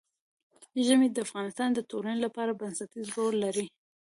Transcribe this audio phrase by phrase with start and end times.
[0.85, 3.65] ژمی د افغانستان د ټولنې لپاره بنسټيز رول لري.